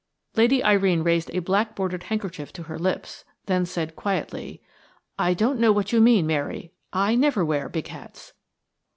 Lady 0.35 0.63
Irene 0.63 1.03
raised 1.03 1.29
a 1.29 1.37
black 1.45 1.75
bordered 1.75 2.01
handkerchief 2.05 2.51
to 2.53 2.63
her 2.63 2.79
lips, 2.79 3.23
then 3.45 3.67
said 3.67 3.95
quietly: 3.95 4.59
"I 5.19 5.35
don't 5.35 5.59
know 5.59 5.71
what 5.71 5.91
you 5.91 6.01
mean, 6.01 6.25
Mary. 6.25 6.71
I 6.91 7.13
never 7.13 7.45
wear 7.45 7.69
big 7.69 7.85
hats." 7.85 8.33